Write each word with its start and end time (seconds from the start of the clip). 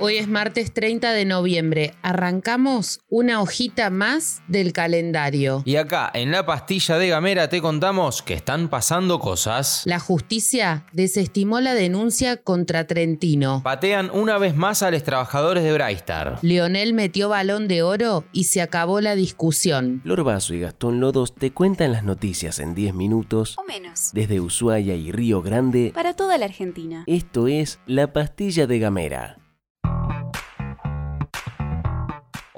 Hoy 0.00 0.16
es 0.18 0.28
martes 0.28 0.72
30 0.72 1.10
de 1.10 1.24
noviembre. 1.24 1.92
Arrancamos 2.02 3.00
una 3.08 3.42
hojita 3.42 3.90
más 3.90 4.42
del 4.46 4.72
calendario. 4.72 5.62
Y 5.64 5.74
acá, 5.74 6.08
en 6.14 6.30
la 6.30 6.46
pastilla 6.46 6.98
de 6.98 7.08
Gamera, 7.08 7.48
te 7.48 7.60
contamos 7.60 8.22
que 8.22 8.34
están 8.34 8.68
pasando 8.68 9.18
cosas. 9.18 9.82
La 9.86 9.98
justicia 9.98 10.86
desestimó 10.92 11.58
la 11.60 11.74
denuncia 11.74 12.36
contra 12.36 12.86
Trentino. 12.86 13.60
Patean 13.64 14.10
una 14.12 14.38
vez 14.38 14.54
más 14.54 14.84
a 14.84 14.92
los 14.92 15.02
trabajadores 15.02 15.64
de 15.64 15.72
Braistar. 15.72 16.38
Leonel 16.42 16.94
metió 16.94 17.28
balón 17.28 17.66
de 17.66 17.82
oro 17.82 18.24
y 18.32 18.44
se 18.44 18.62
acabó 18.62 19.00
la 19.00 19.16
discusión. 19.16 20.00
Flor 20.04 20.22
Vaso 20.22 20.54
y 20.54 20.60
Gastón 20.60 21.00
Lodos 21.00 21.34
te 21.34 21.50
cuentan 21.50 21.90
las 21.90 22.04
noticias 22.04 22.60
en 22.60 22.76
10 22.76 22.94
minutos 22.94 23.56
O 23.58 23.64
menos. 23.64 24.10
desde 24.12 24.38
Ushuaia 24.38 24.94
y 24.94 25.10
Río 25.10 25.42
Grande. 25.42 25.90
Para 25.92 26.14
toda 26.14 26.38
la 26.38 26.44
Argentina. 26.44 27.02
Esto 27.08 27.48
es 27.48 27.80
La 27.86 28.12
Pastilla 28.12 28.68
de 28.68 28.78
Gamera. 28.78 29.37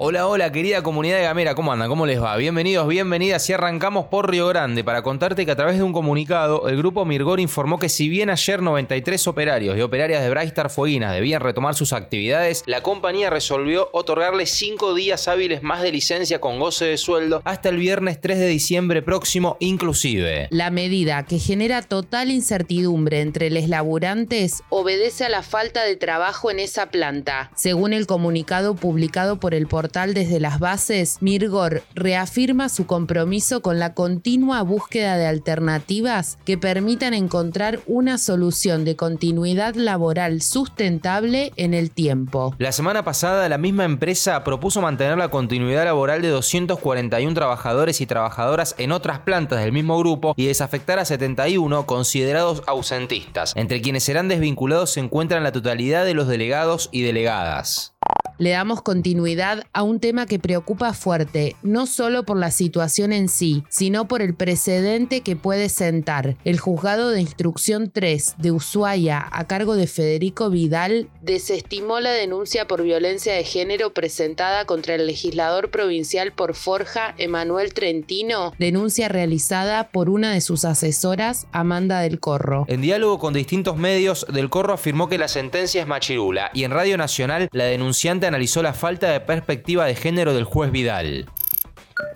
Hola, 0.03 0.27
hola, 0.27 0.51
querida 0.51 0.81
comunidad 0.81 1.17
de 1.17 1.25
Gamera, 1.25 1.53
¿cómo 1.53 1.71
andan? 1.71 1.87
¿Cómo 1.87 2.07
les 2.07 2.19
va? 2.19 2.35
Bienvenidos, 2.35 2.87
bienvenidas 2.87 3.47
y 3.47 3.53
arrancamos 3.53 4.07
por 4.07 4.31
Río 4.31 4.47
Grande 4.47 4.83
para 4.83 5.03
contarte 5.03 5.45
que 5.45 5.51
a 5.51 5.55
través 5.55 5.77
de 5.77 5.83
un 5.83 5.93
comunicado 5.93 6.67
el 6.69 6.77
grupo 6.77 7.05
Mirgor 7.05 7.39
informó 7.39 7.77
que 7.77 7.87
si 7.87 8.09
bien 8.09 8.31
ayer 8.31 8.63
93 8.63 9.27
operarios 9.27 9.77
y 9.77 9.81
operarias 9.81 10.23
de 10.23 10.31
Brightstar 10.31 10.71
Fueguinas 10.71 11.13
debían 11.13 11.39
retomar 11.39 11.75
sus 11.75 11.93
actividades, 11.93 12.63
la 12.65 12.81
compañía 12.81 13.29
resolvió 13.29 13.89
otorgarles 13.93 14.49
5 14.49 14.95
días 14.95 15.27
hábiles 15.27 15.61
más 15.61 15.83
de 15.83 15.91
licencia 15.91 16.41
con 16.41 16.57
goce 16.57 16.85
de 16.85 16.97
sueldo 16.97 17.43
hasta 17.45 17.69
el 17.69 17.77
viernes 17.77 18.19
3 18.19 18.39
de 18.39 18.47
diciembre 18.47 19.03
próximo 19.03 19.57
inclusive. 19.59 20.47
La 20.49 20.71
medida 20.71 21.27
que 21.27 21.37
genera 21.37 21.83
total 21.83 22.31
incertidumbre 22.31 23.21
entre 23.21 23.51
los 23.51 23.69
laburantes 23.69 24.63
obedece 24.69 25.25
a 25.25 25.29
la 25.29 25.43
falta 25.43 25.83
de 25.83 25.95
trabajo 25.95 26.49
en 26.49 26.59
esa 26.59 26.87
planta. 26.87 27.51
Según 27.55 27.93
el 27.93 28.07
comunicado 28.07 28.73
publicado 28.73 29.39
por 29.39 29.53
el 29.53 29.67
portal 29.67 29.90
desde 29.91 30.39
las 30.39 30.59
bases, 30.59 31.17
Mirgor 31.19 31.83
reafirma 31.93 32.69
su 32.69 32.85
compromiso 32.85 33.61
con 33.61 33.77
la 33.77 33.93
continua 33.93 34.61
búsqueda 34.61 35.17
de 35.17 35.27
alternativas 35.27 36.37
que 36.45 36.57
permitan 36.57 37.13
encontrar 37.13 37.81
una 37.87 38.17
solución 38.17 38.85
de 38.85 38.95
continuidad 38.95 39.75
laboral 39.75 40.41
sustentable 40.41 41.51
en 41.57 41.73
el 41.73 41.91
tiempo. 41.91 42.55
La 42.57 42.71
semana 42.71 43.03
pasada 43.03 43.49
la 43.49 43.57
misma 43.57 43.83
empresa 43.83 44.43
propuso 44.45 44.81
mantener 44.81 45.17
la 45.17 45.29
continuidad 45.29 45.83
laboral 45.83 46.21
de 46.21 46.29
241 46.29 47.33
trabajadores 47.33 47.99
y 47.99 48.05
trabajadoras 48.05 48.75
en 48.77 48.93
otras 48.93 49.19
plantas 49.19 49.59
del 49.59 49.73
mismo 49.73 49.99
grupo 49.99 50.33
y 50.37 50.45
desafectar 50.45 50.99
a 50.99 51.05
71 51.05 51.85
considerados 51.85 52.63
ausentistas, 52.65 53.53
entre 53.57 53.81
quienes 53.81 54.03
serán 54.05 54.29
desvinculados 54.29 54.91
se 54.91 55.01
encuentran 55.01 55.43
la 55.43 55.51
totalidad 55.51 56.05
de 56.05 56.13
los 56.13 56.27
delegados 56.27 56.87
y 56.93 57.01
delegadas. 57.01 57.93
Le 58.41 58.49
damos 58.49 58.81
continuidad 58.81 59.67
a 59.71 59.83
un 59.83 59.99
tema 59.99 60.25
que 60.25 60.39
preocupa 60.39 60.93
fuerte, 60.93 61.55
no 61.61 61.85
solo 61.85 62.23
por 62.23 62.37
la 62.37 62.49
situación 62.49 63.13
en 63.13 63.29
sí, 63.29 63.63
sino 63.69 64.07
por 64.07 64.23
el 64.23 64.33
precedente 64.33 65.21
que 65.21 65.35
puede 65.35 65.69
sentar. 65.69 66.37
El 66.43 66.59
juzgado 66.59 67.11
de 67.11 67.21
instrucción 67.21 67.91
3 67.91 68.37
de 68.39 68.51
Ushuaia, 68.51 69.29
a 69.31 69.45
cargo 69.45 69.75
de 69.75 69.85
Federico 69.85 70.49
Vidal, 70.49 71.07
desestimó 71.21 71.99
la 71.99 72.13
denuncia 72.13 72.67
por 72.67 72.81
violencia 72.81 73.35
de 73.35 73.43
género 73.43 73.93
presentada 73.93 74.65
contra 74.65 74.95
el 74.95 75.05
legislador 75.05 75.69
provincial 75.69 76.31
por 76.31 76.55
Forja, 76.55 77.13
Emanuel 77.19 77.75
Trentino, 77.75 78.53
denuncia 78.57 79.07
realizada 79.07 79.91
por 79.91 80.09
una 80.09 80.33
de 80.33 80.41
sus 80.41 80.65
asesoras, 80.65 81.45
Amanda 81.51 81.99
del 81.99 82.19
Corro. 82.19 82.65
En 82.69 82.81
diálogo 82.81 83.19
con 83.19 83.35
distintos 83.35 83.77
medios, 83.77 84.25
Del 84.33 84.49
Corro 84.49 84.73
afirmó 84.73 85.09
que 85.09 85.19
la 85.19 85.27
sentencia 85.27 85.79
es 85.79 85.87
machirula 85.87 86.49
y 86.55 86.63
en 86.63 86.71
Radio 86.71 86.97
Nacional 86.97 87.47
la 87.51 87.65
denunciante 87.65 88.30
analizó 88.31 88.63
la 88.63 88.73
falta 88.73 89.09
de 89.09 89.19
perspectiva 89.19 89.85
de 89.85 89.93
género 89.93 90.33
del 90.33 90.45
juez 90.45 90.71
Vidal. 90.71 91.25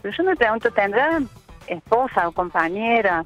Pero 0.01 0.15
yo 0.15 0.23
me 0.23 0.35
pregunto, 0.35 0.71
¿tendrá 0.71 1.21
esposa 1.67 2.27
o 2.27 2.31
compañera? 2.31 3.23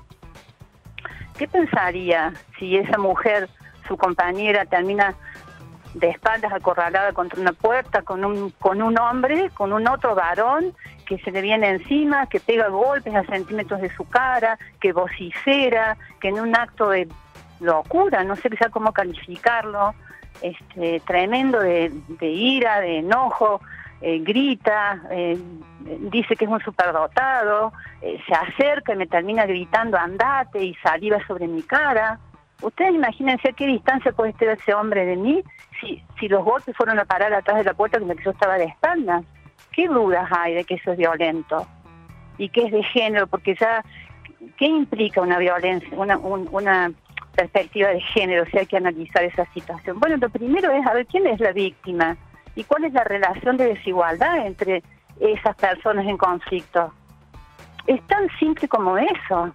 ¿Qué 1.38 1.47
pensaría 1.47 2.33
si 2.57 2.77
esa 2.77 2.97
mujer, 2.97 3.47
su 3.88 3.95
compañera, 3.95 4.66
termina 4.66 5.16
de 5.94 6.09
espaldas 6.09 6.51
acorralada 6.51 7.13
contra 7.13 7.39
una 7.39 7.53
puerta 7.53 8.01
con 8.01 8.25
un, 8.25 8.50
con 8.59 8.81
un 8.81 8.97
hombre, 8.97 9.50
con 9.53 9.71
un 9.71 9.88
otro 9.88 10.16
varón 10.16 10.73
que 11.06 11.19
se 11.19 11.31
le 11.31 11.41
viene 11.41 11.69
encima, 11.69 12.27
que 12.27 12.39
pega 12.39 12.69
golpes 12.69 13.16
a 13.16 13.23
centímetros 13.23 13.81
de 13.81 13.95
su 13.95 14.07
cara, 14.09 14.57
que 14.79 14.94
vocifera, 14.94 15.95
que 16.19 16.29
en 16.29 16.39
un 16.39 16.56
acto 16.56 16.89
de 16.89 17.07
locura, 17.59 18.23
no 18.23 18.35
sé 18.35 18.50
quizá 18.50 18.69
cómo 18.69 18.94
calificarlo, 18.94 19.94
este, 20.41 21.00
tremendo 21.01 21.59
de, 21.59 21.91
ira, 22.22 22.79
de 22.81 23.00
enojo, 23.00 23.61
eh, 24.01 24.19
grita, 24.19 25.01
eh, 25.11 25.38
dice 26.11 26.35
que 26.35 26.45
es 26.45 26.51
un 26.51 26.61
superdotado, 26.61 27.73
eh, 28.01 28.19
se 28.27 28.33
acerca 28.33 28.94
y 28.94 28.97
me 28.97 29.07
termina 29.07 29.45
gritando 29.45 29.97
andate 29.97 30.63
y 30.63 30.73
saliva 30.75 31.17
sobre 31.27 31.47
mi 31.47 31.61
cara. 31.63 32.19
Ustedes 32.61 32.94
imagínense 32.94 33.50
a 33.50 33.53
qué 33.53 33.66
distancia 33.67 34.11
puede 34.11 34.31
estar 34.31 34.50
ese 34.50 34.73
hombre 34.73 35.05
de 35.05 35.16
mí 35.16 35.44
si, 35.79 36.01
si 36.19 36.27
los 36.27 36.44
golpes 36.44 36.75
fueron 36.75 37.00
a 37.00 37.06
parar 37.06 37.33
atrás 37.33 37.57
de 37.57 37.63
la 37.63 37.73
puerta 37.73 38.00
con 38.00 38.07
la 38.07 38.16
que 38.16 38.23
yo 38.23 38.31
estaba 38.31 38.57
de 38.57 38.66
espaldas. 38.66 39.23
¿Qué 39.71 39.88
dudas 39.88 40.29
hay 40.31 40.56
de 40.56 40.63
que 40.66 40.75
eso 40.75 40.91
es 40.91 40.97
violento? 40.97 41.66
Y 42.38 42.50
que 42.50 42.63
es 42.66 42.71
de 42.71 42.83
género, 42.83 43.27
porque 43.27 43.56
ya, 43.56 43.83
¿qué 44.57 44.66
implica 44.66 45.21
una 45.21 45.38
violencia, 45.38 45.89
una, 45.97 46.17
un- 46.17 46.47
una 46.51 46.91
perspectiva 47.39 47.89
de 47.89 48.01
género 48.01 48.45
si 48.47 48.57
hay 48.57 48.66
que 48.66 48.77
analizar 48.77 49.23
esa 49.23 49.45
situación? 49.53 50.00
Bueno, 50.00 50.17
lo 50.17 50.29
primero 50.29 50.72
es 50.72 50.85
a 50.85 50.94
ver 50.94 51.05
quién 51.05 51.25
es 51.25 51.39
la 51.39 51.53
víctima 51.53 52.17
y 52.55 52.63
cuál 52.66 52.83
es 52.83 52.94
la 52.94 53.03
relación 53.03 53.55
de 53.55 53.67
desigualdad 53.67 54.45
entre 54.45 54.83
esas 55.19 55.55
personas 55.55 56.05
en 56.05 56.17
conflicto. 56.17 56.94
Es 57.88 58.01
tan 58.07 58.29
simple 58.39 58.67
como 58.67 58.97
eso. 58.97 59.53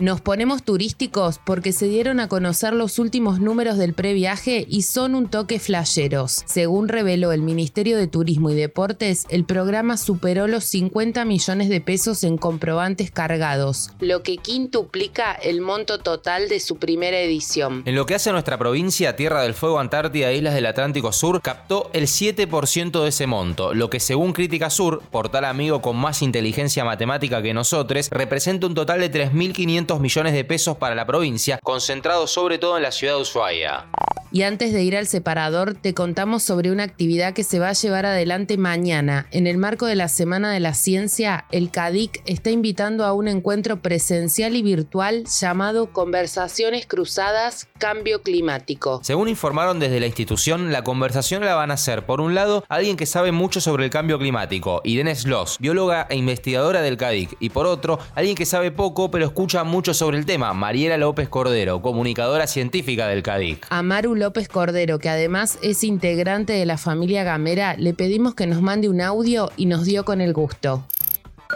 Nos 0.00 0.22
ponemos 0.22 0.62
turísticos 0.62 1.38
porque 1.44 1.72
se 1.72 1.86
dieron 1.86 2.20
a 2.20 2.28
conocer 2.28 2.72
los 2.72 2.98
últimos 2.98 3.38
números 3.38 3.76
del 3.76 3.92
previaje 3.92 4.64
y 4.66 4.80
son 4.80 5.14
un 5.14 5.28
toque 5.28 5.58
flasheros. 5.58 6.42
Según 6.46 6.88
reveló 6.88 7.32
el 7.32 7.42
Ministerio 7.42 7.98
de 7.98 8.06
Turismo 8.06 8.48
y 8.48 8.54
Deportes, 8.54 9.26
el 9.28 9.44
programa 9.44 9.98
superó 9.98 10.46
los 10.46 10.64
50 10.64 11.26
millones 11.26 11.68
de 11.68 11.82
pesos 11.82 12.24
en 12.24 12.38
comprobantes 12.38 13.10
cargados, 13.10 13.90
lo 14.00 14.22
que 14.22 14.38
quintuplica 14.38 15.34
el 15.34 15.60
monto 15.60 15.98
total 15.98 16.48
de 16.48 16.60
su 16.60 16.78
primera 16.78 17.20
edición. 17.20 17.82
En 17.84 17.94
lo 17.94 18.06
que 18.06 18.14
hace 18.14 18.30
a 18.30 18.32
nuestra 18.32 18.56
provincia, 18.56 19.16
Tierra 19.16 19.42
del 19.42 19.52
Fuego, 19.52 19.80
Antártida 19.80 20.30
e 20.30 20.36
Islas 20.38 20.54
del 20.54 20.64
Atlántico 20.64 21.12
Sur, 21.12 21.42
captó 21.42 21.90
el 21.92 22.06
7% 22.06 23.02
de 23.02 23.08
ese 23.10 23.26
monto, 23.26 23.74
lo 23.74 23.90
que 23.90 24.00
según 24.00 24.32
Crítica 24.32 24.70
Sur, 24.70 25.02
portal 25.10 25.44
amigo 25.44 25.82
con 25.82 25.98
más 25.98 26.22
inteligencia 26.22 26.86
matemática 26.86 27.42
que 27.42 27.52
nosotros, 27.52 28.08
representa 28.10 28.66
un 28.66 28.72
total 28.72 29.00
de 29.00 29.12
3.500 29.12 29.89
millones 29.98 30.34
de 30.34 30.44
pesos 30.44 30.76
para 30.76 30.94
la 30.94 31.06
provincia, 31.06 31.58
concentrado 31.64 32.26
sobre 32.26 32.58
todo 32.58 32.76
en 32.76 32.84
la 32.84 32.92
ciudad 32.92 33.16
de 33.16 33.22
Ushuaia. 33.22 33.86
Y 34.32 34.42
antes 34.42 34.72
de 34.72 34.84
ir 34.84 34.96
al 34.96 35.08
separador, 35.08 35.74
te 35.74 35.92
contamos 35.92 36.44
sobre 36.44 36.70
una 36.70 36.84
actividad 36.84 37.32
que 37.32 37.42
se 37.42 37.58
va 37.58 37.70
a 37.70 37.72
llevar 37.72 38.06
adelante 38.06 38.56
mañana. 38.58 39.26
En 39.32 39.48
el 39.48 39.58
marco 39.58 39.86
de 39.86 39.96
la 39.96 40.06
Semana 40.06 40.52
de 40.52 40.60
la 40.60 40.72
Ciencia, 40.72 41.46
el 41.50 41.72
CADIC 41.72 42.22
está 42.26 42.50
invitando 42.50 43.04
a 43.04 43.12
un 43.12 43.26
encuentro 43.26 43.82
presencial 43.82 44.54
y 44.54 44.62
virtual 44.62 45.24
llamado 45.24 45.92
Conversaciones 45.92 46.86
Cruzadas 46.86 47.66
Cambio 47.78 48.22
Climático. 48.22 49.00
Según 49.02 49.28
informaron 49.28 49.80
desde 49.80 49.98
la 49.98 50.06
institución, 50.06 50.70
la 50.70 50.84
conversación 50.84 51.44
la 51.44 51.56
van 51.56 51.72
a 51.72 51.74
hacer, 51.74 52.06
por 52.06 52.20
un 52.20 52.36
lado, 52.36 52.62
alguien 52.68 52.96
que 52.96 53.06
sabe 53.06 53.32
mucho 53.32 53.60
sobre 53.60 53.86
el 53.86 53.90
cambio 53.90 54.20
climático, 54.20 54.80
Irene 54.84 55.16
Sloss, 55.16 55.56
bióloga 55.58 56.06
e 56.08 56.14
investigadora 56.14 56.82
del 56.82 56.96
CADIC, 56.96 57.36
y 57.40 57.50
por 57.50 57.66
otro, 57.66 57.98
alguien 58.14 58.36
que 58.36 58.46
sabe 58.46 58.70
poco 58.70 59.10
pero 59.10 59.24
escucha 59.24 59.64
mucho 59.64 59.79
sobre 59.82 60.18
el 60.18 60.26
tema, 60.26 60.52
Mariela 60.52 60.98
López 60.98 61.30
Cordero, 61.30 61.80
comunicadora 61.80 62.46
científica 62.46 63.08
del 63.08 63.22
CADIC. 63.22 63.66
A 63.70 63.82
Maru 63.82 64.14
López 64.14 64.46
Cordero, 64.46 64.98
que 64.98 65.08
además 65.08 65.58
es 65.62 65.82
integrante 65.84 66.52
de 66.52 66.66
la 66.66 66.76
familia 66.76 67.24
Gamera, 67.24 67.74
le 67.78 67.94
pedimos 67.94 68.34
que 68.34 68.46
nos 68.46 68.60
mande 68.60 68.90
un 68.90 69.00
audio 69.00 69.50
y 69.56 69.64
nos 69.64 69.86
dio 69.86 70.04
con 70.04 70.20
el 70.20 70.34
gusto. 70.34 70.84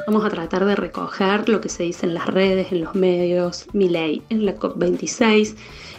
Vamos 0.07 0.25
a 0.25 0.29
tratar 0.29 0.67
de 0.67 0.77
recoger 0.77 1.49
lo 1.49 1.63
que 1.63 1.71
se 1.71 1.85
dice 1.85 2.05
en 2.05 2.13
las 2.13 2.27
redes, 2.27 2.73
en 2.73 2.83
los 2.83 2.95
medios, 2.95 3.65
mi 3.73 3.89
ley 3.89 4.23
en 4.29 4.45
la 4.45 4.55
COP26 4.55 5.55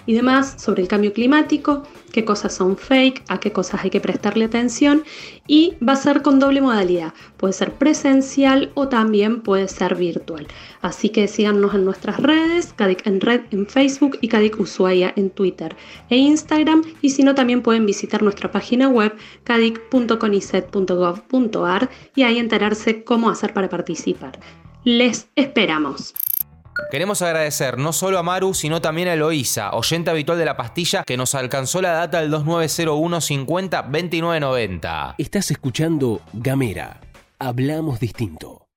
y 0.05 0.13
demás 0.13 0.61
sobre 0.61 0.83
el 0.83 0.87
cambio 0.87 1.11
climático, 1.11 1.81
qué 2.11 2.23
cosas 2.23 2.53
son 2.53 2.77
fake, 2.77 3.23
a 3.27 3.39
qué 3.39 3.51
cosas 3.51 3.83
hay 3.83 3.89
que 3.89 3.99
prestarle 3.99 4.45
atención 4.45 5.03
y 5.47 5.73
va 5.83 5.93
a 5.93 5.95
ser 5.95 6.21
con 6.21 6.37
doble 6.39 6.61
modalidad. 6.61 7.15
Puede 7.37 7.53
ser 7.53 7.71
presencial 7.71 8.71
o 8.75 8.89
también 8.89 9.41
puede 9.41 9.67
ser 9.67 9.95
virtual. 9.95 10.45
Así 10.81 11.09
que 11.09 11.27
síganos 11.27 11.73
en 11.73 11.85
nuestras 11.85 12.19
redes, 12.19 12.73
CADIC 12.73 13.07
en 13.07 13.21
red 13.21 13.41
en 13.49 13.65
Facebook 13.65 14.19
y 14.21 14.27
CADIC 14.27 14.59
Ushuaia 14.59 15.13
en 15.15 15.31
Twitter 15.31 15.75
e 16.09 16.17
Instagram 16.17 16.83
y 17.01 17.09
si 17.09 17.23
no 17.23 17.33
también 17.33 17.63
pueden 17.63 17.87
visitar 17.87 18.21
nuestra 18.21 18.51
página 18.51 18.87
web 18.87 19.15
cadic.conicet.gov.ar 19.43 21.89
y 22.15 22.21
ahí 22.21 22.37
enterarse 22.37 23.03
cómo 23.03 23.31
hacer 23.31 23.51
para 23.53 23.67
participar. 23.67 23.94
Les 24.83 25.27
esperamos. 25.35 26.13
Queremos 26.91 27.21
agradecer 27.21 27.77
no 27.77 27.93
solo 27.93 28.19
a 28.19 28.23
Maru, 28.23 28.53
sino 28.53 28.81
también 28.81 29.07
a 29.07 29.13
Eloísa, 29.13 29.71
oyente 29.71 30.11
habitual 30.11 30.37
de 30.37 30.45
la 30.45 30.57
pastilla, 30.57 31.03
que 31.03 31.17
nos 31.17 31.33
alcanzó 31.33 31.81
la 31.81 31.91
data 31.91 32.19
del 32.21 32.29
2901 32.29 33.21
50 33.21 33.81
2990. 33.83 35.15
Estás 35.17 35.51
escuchando 35.51 36.21
Gamera. 36.33 36.99
Hablamos 37.39 37.99
distinto. 37.99 38.67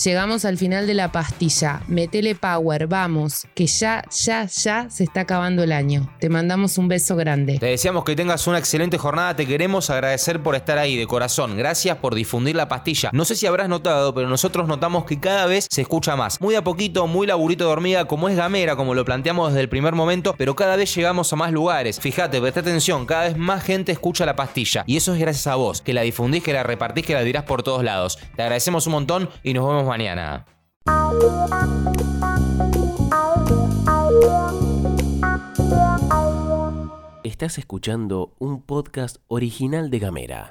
Llegamos 0.05 0.45
al 0.45 0.59
final 0.59 0.89
de 0.89 0.95
la 0.95 1.13
pastilla. 1.13 1.81
Metele 1.87 2.35
power, 2.35 2.89
vamos, 2.89 3.47
que 3.55 3.69
ya, 3.69 4.03
ya, 4.11 4.47
ya 4.47 4.91
se 4.91 5.05
está 5.05 5.21
acabando 5.21 5.63
el 5.63 5.71
año. 5.71 6.13
Te 6.19 6.29
mandamos 6.29 6.77
un 6.77 6.89
beso 6.89 7.15
grande. 7.15 7.59
Te 7.61 7.67
deseamos 7.67 8.03
que 8.03 8.17
tengas 8.17 8.49
una 8.49 8.59
excelente 8.59 8.99
jornada. 8.99 9.37
Te 9.37 9.47
queremos 9.47 9.91
agradecer 9.91 10.43
por 10.43 10.57
estar 10.57 10.77
ahí 10.79 10.97
de 10.97 11.07
corazón. 11.07 11.57
Gracias 11.57 11.99
por 11.99 12.17
difundir 12.17 12.57
la 12.57 12.67
pastilla. 12.67 13.11
No 13.13 13.25
sé 13.25 13.37
si 13.37 13.47
habrás 13.47 13.69
notado, 13.69 14.13
pero 14.13 14.29
nosotros 14.29 14.67
notamos 14.67 15.05
que 15.05 15.21
cada 15.21 15.47
vez 15.47 15.69
se 15.71 15.83
escucha 15.83 16.17
más. 16.17 16.41
Muy 16.41 16.57
a 16.57 16.65
poquito, 16.65 17.07
muy 17.07 17.29
laburito 17.29 17.67
de 17.67 17.71
hormiga, 17.71 18.05
como 18.07 18.29
es 18.29 18.37
gamera, 18.37 18.75
como 18.75 18.95
lo 18.95 19.05
planteamos 19.05 19.51
desde 19.51 19.61
el 19.61 19.69
primer 19.69 19.95
momento, 19.95 20.35
pero 20.37 20.57
cada 20.57 20.75
vez 20.75 20.93
llegamos 20.97 21.33
a 21.33 21.37
más 21.37 21.53
lugares. 21.53 22.01
Fíjate, 22.01 22.41
presta 22.41 22.59
atención, 22.59 23.07
cada 23.07 23.29
vez 23.29 23.37
más 23.37 23.63
gente 23.63 23.93
escucha 23.93 24.27
la 24.27 24.35
pastilla. 24.35 24.83
Y 24.89 24.97
eso 24.97 25.15
es 25.15 25.21
gracias 25.21 25.47
a 25.47 25.55
vos, 25.55 25.81
que 25.81 25.93
la 25.93 26.03
difundís, 26.03 26.43
que 26.43 26.53
la 26.53 26.65
repartís, 26.65 27.07
que 27.07 27.15
la 27.15 27.23
dirás 27.23 27.45
por 27.45 27.63
todos 27.63 27.85
lados. 27.85 28.19
Te 28.35 28.43
agradecemos 28.43 28.89
un 28.89 28.95
montón 28.95 29.31
y 29.45 29.55
nos 29.55 29.69
vemos 29.69 29.92
mañana. 29.93 30.47
Estás 37.25 37.59
escuchando 37.59 38.33
un 38.39 38.63
podcast 38.63 39.19
original 39.29 39.91
de 39.91 39.99
Gamera. 39.99 40.43